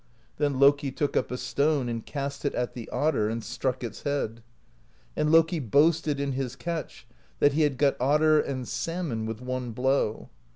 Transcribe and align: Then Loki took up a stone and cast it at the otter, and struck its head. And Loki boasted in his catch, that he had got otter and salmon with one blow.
Then 0.37 0.59
Loki 0.59 0.91
took 0.91 1.15
up 1.15 1.29
a 1.29 1.37
stone 1.37 1.87
and 1.87 2.03
cast 2.03 2.43
it 2.43 2.55
at 2.55 2.73
the 2.73 2.89
otter, 2.89 3.29
and 3.29 3.43
struck 3.43 3.83
its 3.83 4.01
head. 4.01 4.41
And 5.15 5.31
Loki 5.31 5.59
boasted 5.59 6.19
in 6.19 6.31
his 6.31 6.55
catch, 6.55 7.05
that 7.39 7.53
he 7.53 7.61
had 7.61 7.77
got 7.77 7.97
otter 7.99 8.39
and 8.41 8.67
salmon 8.67 9.27
with 9.27 9.41
one 9.41 9.73
blow. 9.73 10.31